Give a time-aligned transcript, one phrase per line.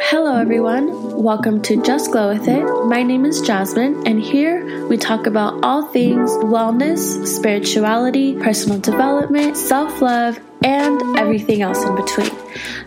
[0.00, 1.22] Hello, everyone.
[1.22, 2.64] Welcome to Just Glow With It.
[2.86, 9.54] My name is Jasmine, and here we talk about all things wellness, spirituality, personal development,
[9.58, 12.30] self love, and everything else in between.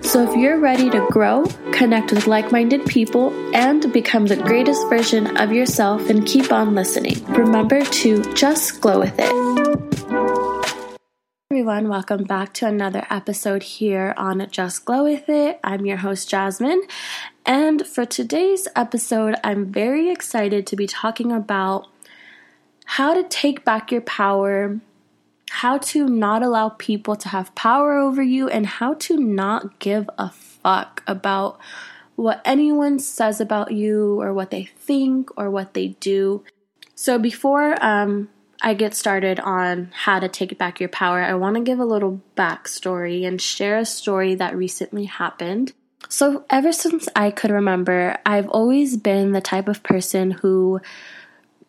[0.01, 4.89] So, if you're ready to grow, connect with like minded people, and become the greatest
[4.89, 7.23] version of yourself, then keep on listening.
[7.25, 9.64] Remember to just glow with it
[11.55, 15.57] everyone, welcome back to another episode here on Just Glow With It.
[15.63, 16.81] I'm your host, Jasmine,
[17.45, 21.87] and for today's episode, I'm very excited to be talking about
[22.83, 24.81] how to take back your power,
[25.49, 30.09] how to not allow people to have power over you, and how to not give
[30.17, 31.57] a fuck about
[32.17, 36.43] what anyone says about you or what they think or what they do.
[36.95, 38.27] So before um,
[38.65, 41.85] I get started on how to take back your power, I want to give a
[41.85, 45.71] little backstory and share a story that recently happened.
[46.09, 50.81] So, ever since I could remember, I've always been the type of person who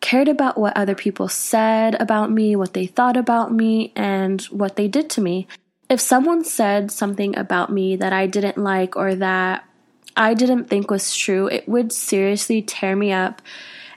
[0.01, 4.75] cared about what other people said about me, what they thought about me, and what
[4.75, 5.47] they did to me.
[5.89, 9.63] If someone said something about me that I didn't like or that
[10.15, 13.43] I didn't think was true, it would seriously tear me up.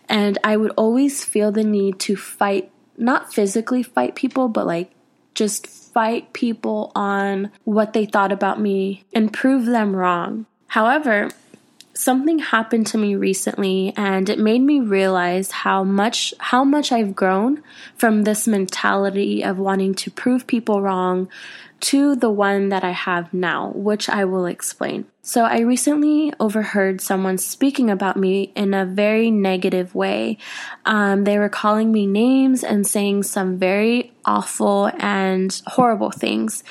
[0.07, 2.71] And I would always feel the need to fight
[3.01, 4.93] not physically fight people, but like
[5.35, 10.47] just fight people on what they thought about me and prove them wrong.
[10.69, 11.31] However,
[12.01, 17.15] something happened to me recently and it made me realize how much how much I've
[17.15, 17.63] grown
[17.95, 21.29] from this mentality of wanting to prove people wrong
[21.81, 25.07] to the one that I have now, which I will explain.
[25.23, 30.39] So, I recently overheard someone speaking about me in a very negative way.
[30.85, 36.65] Um, they were calling me names and saying some very awful and horrible things.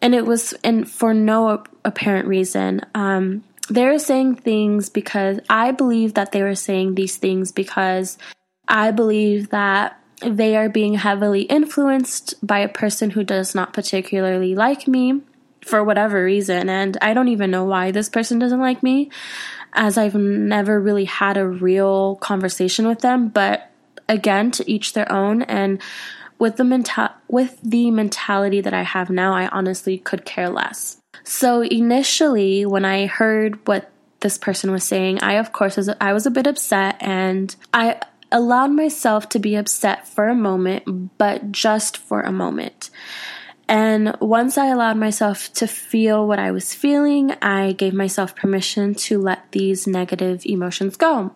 [0.00, 2.80] And it was and for no apparent reason.
[2.94, 8.18] Um, they were saying things because I believe that they were saying these things because
[8.66, 14.54] I believe that they are being heavily influenced by a person who does not particularly
[14.54, 15.20] like me
[15.64, 16.68] for whatever reason.
[16.68, 19.10] And I don't even know why this person doesn't like me,
[19.72, 23.28] as I've never really had a real conversation with them.
[23.28, 23.70] But
[24.08, 25.42] again, to each their own.
[25.42, 25.80] And
[26.38, 30.98] with the mental with the mentality that I have now, I honestly could care less.
[31.28, 33.90] So initially, when I heard what
[34.20, 38.00] this person was saying, I of course was I was a bit upset and I
[38.32, 42.88] allowed myself to be upset for a moment, but just for a moment.
[43.68, 48.94] And once I allowed myself to feel what I was feeling, I gave myself permission
[48.94, 51.32] to let these negative emotions go.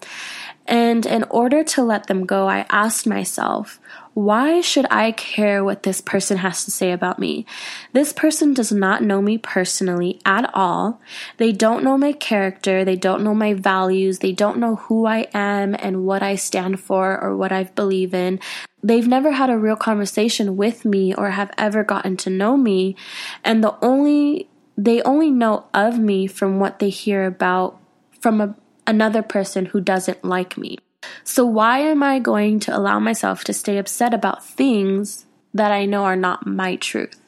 [0.67, 3.79] And in order to let them go, I asked myself,
[4.15, 7.47] why should I care what this person has to say about me?
[7.93, 11.01] This person does not know me personally at all.
[11.39, 12.85] They don't know my character.
[12.85, 14.19] They don't know my values.
[14.19, 18.13] They don't know who I am and what I stand for or what I believe
[18.13, 18.39] in.
[18.83, 22.97] They've never had a real conversation with me or have ever gotten to know me.
[23.43, 27.81] And the only, they only know of me from what they hear about
[28.21, 28.55] from a,
[28.87, 30.79] another person who doesn't like me.
[31.25, 35.85] So, why am I going to allow myself to stay upset about things that I
[35.85, 37.21] know are not my truth?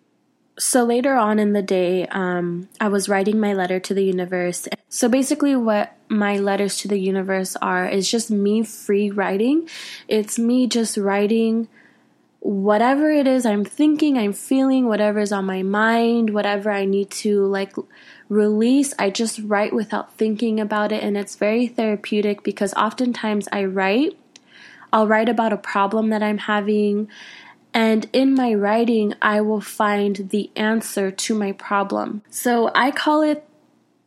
[0.59, 4.69] So, later on in the day, um, I was writing my letter to the universe.
[4.89, 9.69] So, basically, what my letters to the universe are is just me free writing.
[10.09, 11.69] It's me just writing
[12.45, 17.11] whatever it is I'm thinking, I'm feeling, whatever is on my mind, whatever I need
[17.23, 17.75] to like
[18.29, 21.03] release, I just write without thinking about it.
[21.03, 24.17] And it's very therapeutic because oftentimes I write,
[24.93, 27.09] I'll write about a problem that I'm having.
[27.73, 32.23] And in my writing, I will find the answer to my problem.
[32.31, 33.47] So I call it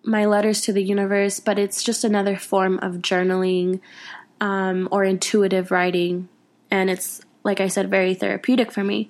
[0.04, 3.82] my letters to the universe, but it's just another form of journaling
[4.40, 6.30] um, or intuitive writing.
[6.72, 9.10] And it's like I said, very therapeutic for me.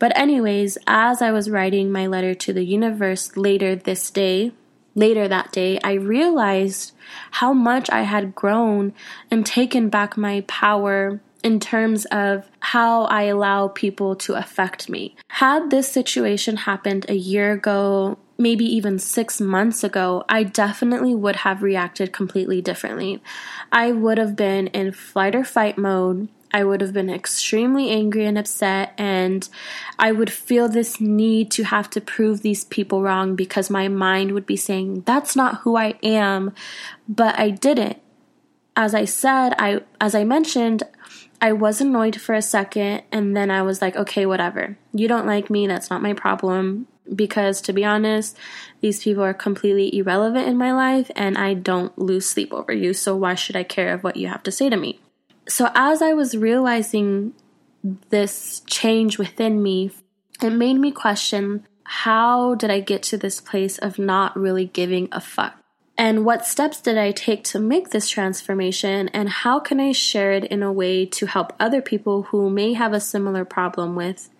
[0.00, 4.50] But, anyways, as I was writing my letter to the universe later this day,
[4.96, 6.92] later that day, I realized
[7.30, 8.92] how much I had grown
[9.30, 15.14] and taken back my power in terms of how I allow people to affect me.
[15.28, 21.36] Had this situation happened a year ago, maybe even six months ago, I definitely would
[21.36, 23.22] have reacted completely differently.
[23.70, 26.28] I would have been in flight or fight mode.
[26.54, 29.46] I would have been extremely angry and upset, and
[29.98, 34.30] I would feel this need to have to prove these people wrong because my mind
[34.30, 36.54] would be saying, That's not who I am.
[37.08, 38.00] But I didn't.
[38.76, 40.84] As I said, I as I mentioned,
[41.42, 44.78] I was annoyed for a second, and then I was like, okay, whatever.
[44.92, 46.86] You don't like me, that's not my problem.
[47.12, 48.38] Because to be honest,
[48.80, 52.94] these people are completely irrelevant in my life, and I don't lose sleep over you,
[52.94, 55.00] so why should I care of what you have to say to me?
[55.48, 57.34] So as I was realizing
[58.10, 59.90] this change within me,
[60.42, 65.08] it made me question how did I get to this place of not really giving
[65.12, 65.54] a fuck?
[65.96, 69.08] And what steps did I take to make this transformation?
[69.08, 72.72] And how can I share it in a way to help other people who may
[72.72, 74.30] have a similar problem with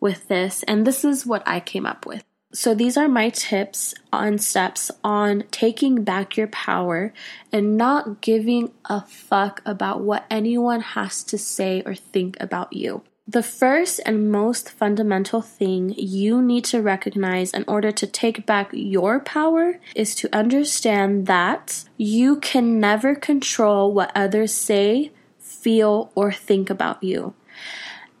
[0.00, 0.62] with this?
[0.64, 2.24] And this is what I came up with.
[2.52, 7.12] So, these are my tips on steps on taking back your power
[7.52, 13.02] and not giving a fuck about what anyone has to say or think about you.
[13.28, 18.70] The first and most fundamental thing you need to recognize in order to take back
[18.72, 26.32] your power is to understand that you can never control what others say, feel, or
[26.32, 27.34] think about you.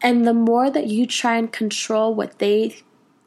[0.00, 2.76] And the more that you try and control what they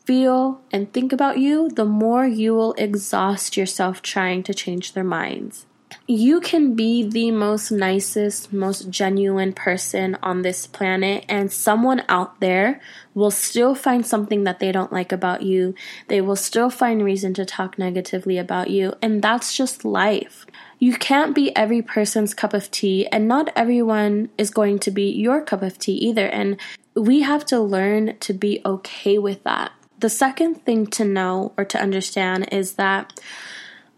[0.05, 5.03] feel, and think about you, the more you will exhaust yourself trying to change their
[5.03, 5.65] minds.
[6.07, 12.39] You can be the most nicest, most genuine person on this planet, and someone out
[12.39, 12.81] there
[13.13, 15.75] will still find something that they don't like about you.
[16.07, 20.45] They will still find reason to talk negatively about you, and that's just life.
[20.79, 25.09] You can't be every person's cup of tea, and not everyone is going to be
[25.11, 26.27] your cup of tea either.
[26.27, 26.59] And
[26.95, 29.71] we have to learn to be okay with that.
[30.03, 33.21] The second thing to know or to understand is that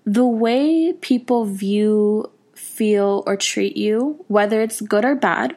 [0.05, 5.55] the way people view, feel, or treat you, whether it's good or bad,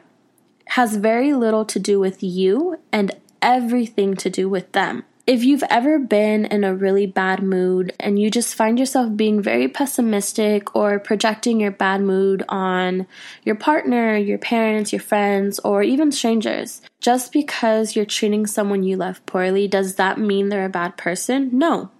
[0.69, 3.11] has very little to do with you and
[3.43, 5.03] everything to do with them.
[5.29, 9.43] If you've ever been in a really bad mood and you just find yourself being
[9.43, 13.05] very pessimistic or projecting your bad mood on
[13.43, 18.97] your partner, your parents, your friends, or even strangers, just because you're treating someone you
[18.97, 21.51] love poorly, does that mean they're a bad person?
[21.53, 21.91] No.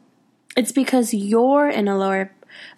[0.58, 2.32] It's because you're in a lower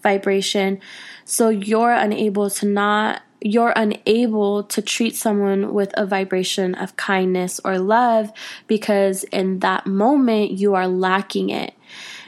[0.03, 0.81] vibration,
[1.23, 7.59] so you're unable to not you're unable to treat someone with a vibration of kindness
[7.65, 8.31] or love
[8.67, 11.73] because in that moment you are lacking it.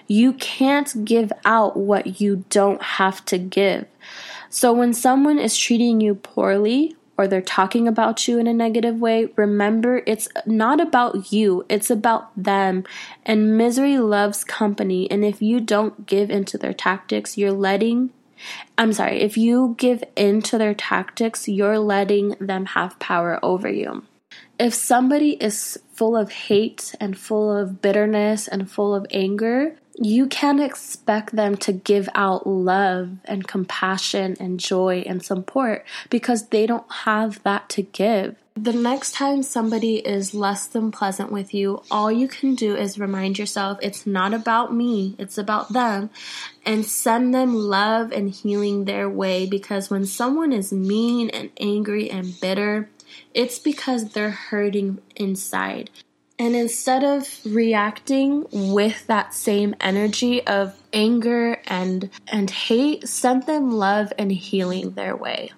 [0.07, 3.85] You can't give out what you don't have to give.
[4.49, 8.95] So when someone is treating you poorly or they're talking about you in a negative
[8.99, 12.83] way, remember it's not about you, it's about them.
[13.23, 15.09] And misery loves company.
[15.11, 18.11] And if you don't give into their tactics, you're letting
[18.77, 23.69] I'm sorry, if you give in to their tactics, you're letting them have power over
[23.69, 24.03] you.
[24.59, 30.27] If somebody is full of hate and full of bitterness and full of anger, you
[30.27, 36.65] can't expect them to give out love and compassion and joy and support because they
[36.65, 38.35] don't have that to give.
[38.55, 42.99] The next time somebody is less than pleasant with you, all you can do is
[42.99, 46.11] remind yourself it's not about me, it's about them,
[46.63, 52.11] and send them love and healing their way because when someone is mean and angry
[52.11, 52.89] and bitter,
[53.33, 55.89] it's because they're hurting inside.
[56.37, 63.71] And instead of reacting with that same energy of anger and and hate, send them
[63.71, 65.51] love and healing their way.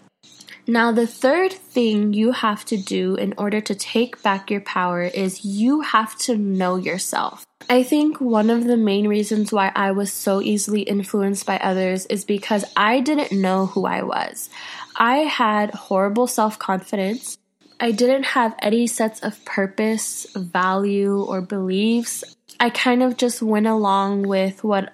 [0.68, 5.04] Now, the third thing you have to do in order to take back your power
[5.04, 7.46] is you have to know yourself.
[7.70, 12.08] I think one of the main reasons why I was so easily influenced by others
[12.08, 14.50] is because I didn't know who I was.
[14.96, 17.38] I had horrible self confidence.
[17.80, 22.24] I didn't have any sense of purpose, value, or beliefs.
[22.60, 24.94] I kind of just went along with what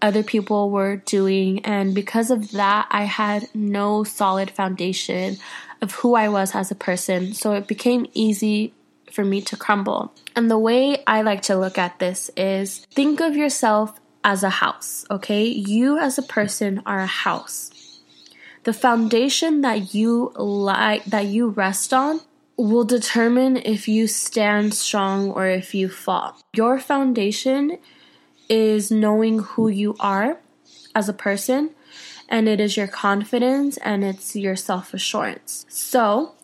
[0.00, 5.38] other people were doing, and because of that, I had no solid foundation
[5.80, 8.74] of who I was as a person, so it became easy
[9.10, 10.12] for me to crumble.
[10.36, 14.50] And the way I like to look at this is think of yourself as a
[14.50, 15.44] house, okay?
[15.44, 17.70] You as a person are a house
[18.68, 22.20] the foundation that you like that you rest on
[22.58, 26.36] will determine if you stand strong or if you fall.
[26.54, 27.78] Your foundation
[28.48, 30.38] is knowing who you are
[30.94, 31.70] as a person
[32.28, 35.64] and it is your confidence and it's your self-assurance.
[35.68, 36.34] So,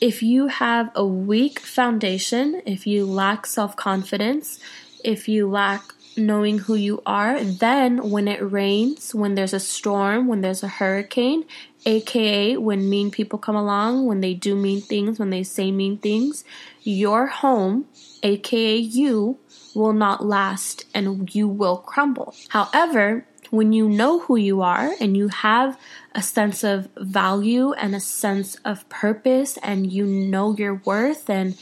[0.00, 4.58] if you have a weak foundation, if you lack self-confidence,
[5.04, 5.82] if you lack
[6.16, 10.68] knowing who you are, then when it rains, when there's a storm, when there's a
[10.68, 11.44] hurricane,
[11.86, 15.98] aka when mean people come along, when they do mean things, when they say mean
[15.98, 16.44] things,
[16.82, 17.86] your home,
[18.22, 19.38] aka you,
[19.74, 22.34] will not last and you will crumble.
[22.48, 25.78] However, when you know who you are and you have
[26.14, 31.56] a sense of value and a sense of purpose and you know your worth and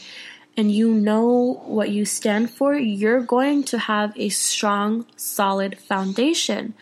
[0.57, 6.75] and you know what you stand for, you're going to have a strong, solid foundation.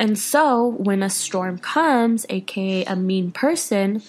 [0.00, 4.02] And so, when a storm comes, aka a mean person,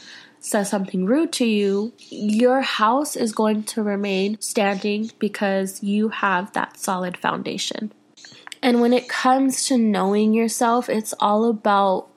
[0.46, 6.54] says something rude to you, your house is going to remain standing because you have
[6.54, 7.92] that solid foundation.
[8.62, 12.10] And when it comes to knowing yourself, it's all about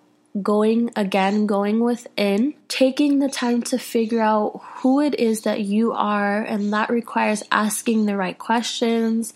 [0.42, 5.92] going again, going within, taking the time to figure out who it is that you
[5.92, 9.32] are, and that requires asking the right questions,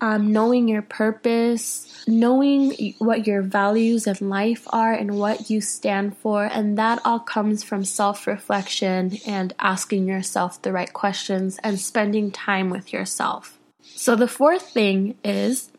[0.00, 6.16] um, knowing your purpose, knowing what your values in life are and what you stand
[6.18, 11.80] for, and that all comes from self reflection and asking yourself the right questions and
[11.80, 13.58] spending time with yourself.
[13.82, 15.70] So, the fourth thing is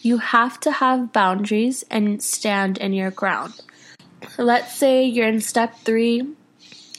[0.00, 3.60] you have to have boundaries and stand in your ground.
[4.38, 6.34] Let's say you're in step three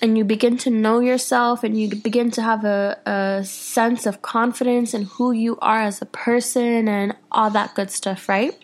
[0.03, 4.21] and you begin to know yourself and you begin to have a, a sense of
[4.21, 8.62] confidence in who you are as a person and all that good stuff, right?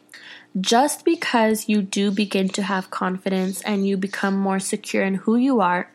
[0.60, 5.36] Just because you do begin to have confidence and you become more secure in who
[5.36, 5.92] you are,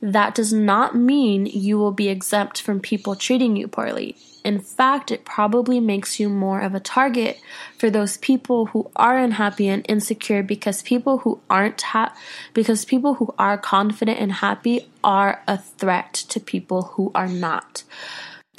[0.00, 4.16] that does not mean you will be exempt from people treating you poorly.
[4.44, 7.38] In fact, it probably makes you more of a target
[7.76, 12.16] for those people who are unhappy and insecure because people who aren't ha-
[12.54, 17.82] because people who are confident and happy are a threat to people who are not.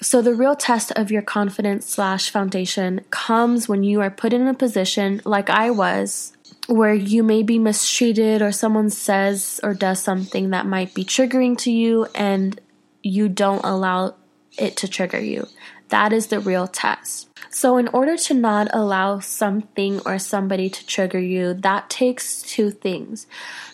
[0.01, 4.47] So the real test of your confidence slash foundation comes when you are put in
[4.47, 6.33] a position like I was
[6.67, 11.57] where you may be mistreated or someone says or does something that might be triggering
[11.57, 12.59] to you and
[13.01, 14.15] you don't allow
[14.57, 15.47] it to trigger you.
[15.89, 17.27] That is the real test.
[17.49, 22.69] So, in order to not allow something or somebody to trigger you, that takes two
[22.69, 23.25] things.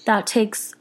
[0.05, 0.73] That takes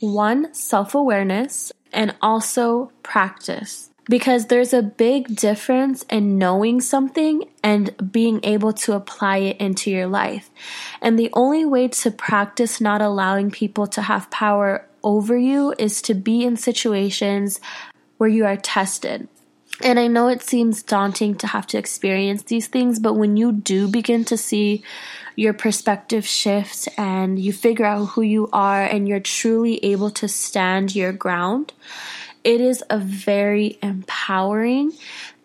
[0.00, 3.89] one, self awareness, and also practice.
[4.10, 9.88] Because there's a big difference in knowing something and being able to apply it into
[9.88, 10.50] your life.
[11.00, 16.02] And the only way to practice not allowing people to have power over you is
[16.02, 17.60] to be in situations
[18.18, 19.28] where you are tested.
[19.82, 23.52] And I know it seems daunting to have to experience these things, but when you
[23.52, 24.82] do begin to see
[25.36, 30.28] your perspective shift and you figure out who you are and you're truly able to
[30.28, 31.72] stand your ground,
[32.44, 34.92] it is a very empowering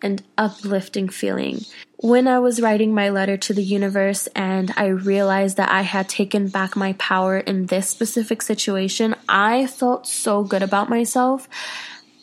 [0.02, 1.60] and uplifting feeling.
[1.98, 6.08] When I was writing my letter to the universe and I realized that I had
[6.08, 11.48] taken back my power in this specific situation, I felt so good about myself.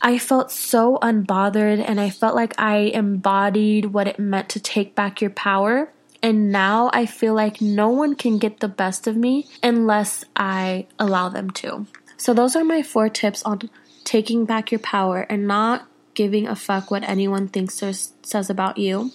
[0.02, 4.96] I felt so unbothered and I felt like I embodied what it meant to take
[4.96, 5.92] back your power.
[6.22, 10.88] And now I feel like no one can get the best of me unless I
[11.00, 11.86] allow them to.
[12.18, 13.70] So, those are my four tips on
[14.04, 18.78] taking back your power and not giving a fuck what anyone thinks or says about
[18.78, 19.12] you.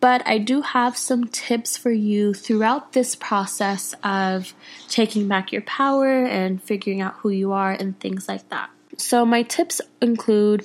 [0.00, 4.54] But I do have some tips for you throughout this process of
[4.88, 8.70] taking back your power and figuring out who you are and things like that.
[8.96, 10.64] So, my tips include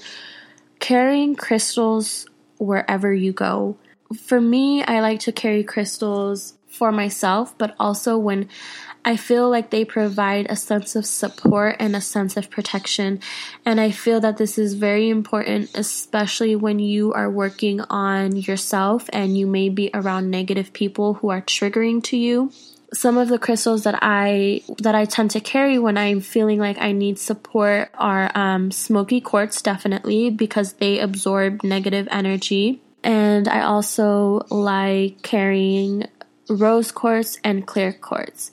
[0.79, 3.77] carrying crystals wherever you go.
[4.15, 8.49] For me, I like to carry crystals for myself, but also when
[9.05, 13.19] I feel like they provide a sense of support and a sense of protection.
[13.65, 19.09] And I feel that this is very important, especially when you are working on yourself
[19.11, 22.51] and you may be around negative people who are triggering to you
[22.93, 26.77] some of the crystals that I that I tend to carry when I'm feeling like
[26.79, 33.61] I need support are um, smoky quartz, definitely because they absorb negative energy, and I
[33.61, 36.07] also like carrying
[36.53, 38.51] rose quartz and clear quartz.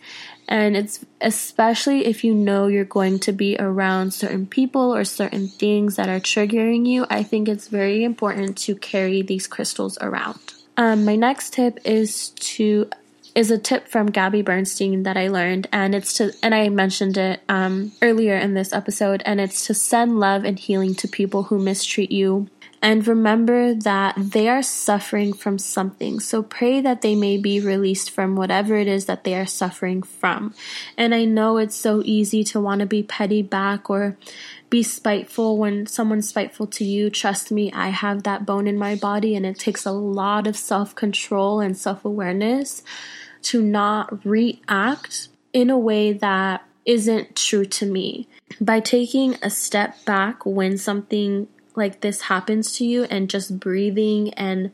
[0.48, 5.46] And it's especially if you know you're going to be around certain people or certain
[5.46, 10.40] things that are triggering you, I think it's very important to carry these crystals around.
[10.76, 12.90] Um, my next tip is to
[13.36, 17.16] is a tip from Gabby Bernstein that I learned, and it's to, and I mentioned
[17.16, 21.44] it um, earlier in this episode, and it's to send love and healing to people
[21.44, 22.48] who mistreat you
[22.82, 26.18] And remember that they are suffering from something.
[26.18, 30.02] So pray that they may be released from whatever it is that they are suffering
[30.02, 30.54] from.
[30.96, 34.16] And I know it's so easy to want to be petty back or
[34.70, 37.10] be spiteful when someone's spiteful to you.
[37.10, 40.56] Trust me, I have that bone in my body, and it takes a lot of
[40.56, 42.82] self control and self awareness
[43.42, 48.28] to not react in a way that isn't true to me.
[48.60, 54.32] By taking a step back when something like this happens to you and just breathing
[54.34, 54.70] and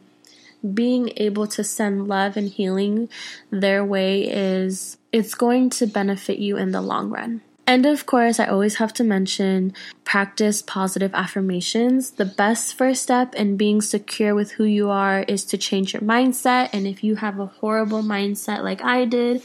[0.74, 3.08] being able to send love and healing
[3.50, 7.42] their way is it's going to benefit you in the long run.
[7.68, 9.74] And of course, I always have to mention
[10.04, 12.12] practice positive affirmations.
[12.12, 16.02] The best first step in being secure with who you are is to change your
[16.02, 16.70] mindset.
[16.72, 19.42] And if you have a horrible mindset like I did,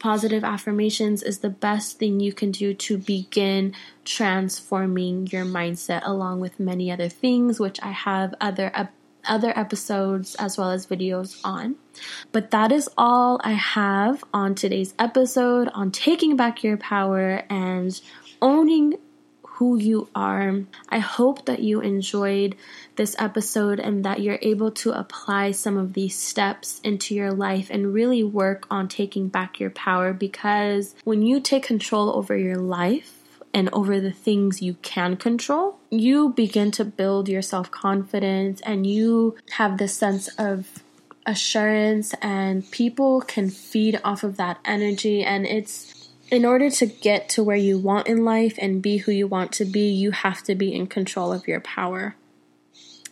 [0.00, 6.40] positive affirmations is the best thing you can do to begin transforming your mindset along
[6.40, 8.72] with many other things which I have other
[9.28, 11.76] other episodes as well as videos on.
[12.32, 18.00] But that is all I have on today's episode on taking back your power and
[18.40, 18.94] owning
[19.60, 20.54] who you are.
[20.88, 22.56] I hope that you enjoyed
[22.96, 27.68] this episode and that you're able to apply some of these steps into your life
[27.68, 32.56] and really work on taking back your power because when you take control over your
[32.56, 33.18] life,
[33.52, 38.86] and over the things you can control, you begin to build your self confidence and
[38.86, 40.84] you have this sense of
[41.26, 45.22] assurance, and people can feed off of that energy.
[45.24, 45.99] And it's
[46.30, 49.52] in order to get to where you want in life and be who you want
[49.52, 52.14] to be, you have to be in control of your power.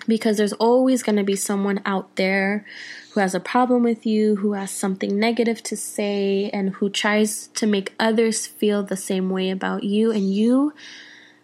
[0.06, 2.64] Because there's always going to be someone out there
[3.12, 7.48] who has a problem with you, who has something negative to say, and who tries
[7.48, 10.72] to make others feel the same way about you, and you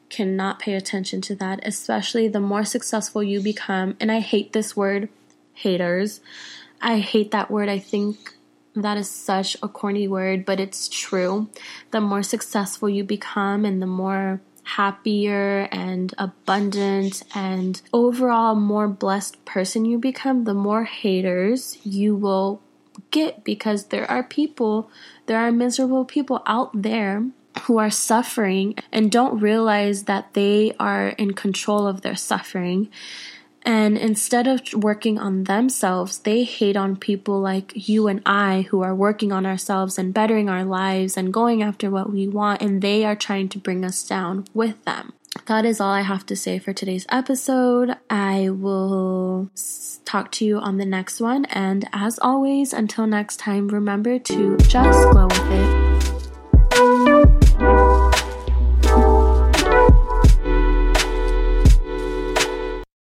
[0.09, 3.97] cannot pay attention to that, especially the more successful you become.
[3.99, 5.09] And I hate this word,
[5.52, 6.21] haters.
[6.81, 7.69] I hate that word.
[7.69, 8.35] I think
[8.75, 11.49] that is such a corny word, but it's true.
[11.90, 19.45] The more successful you become and the more happier and abundant and overall more blessed
[19.45, 22.62] person you become, the more haters you will
[23.11, 24.90] get because there are people,
[25.26, 27.26] there are miserable people out there
[27.62, 32.88] who are suffering and don't realize that they are in control of their suffering
[33.64, 38.83] and instead of working on themselves, they hate on people like you and I who
[38.83, 42.83] are working on ourselves and bettering our lives and going after what we want, and
[42.83, 45.12] they are trying to bring us down with them.
[45.46, 47.96] That is all I have to say for today's episode.
[48.09, 49.50] I will
[50.05, 51.44] talk to you on the next one.
[51.46, 55.84] And as always, until next time, remember to just glow with it.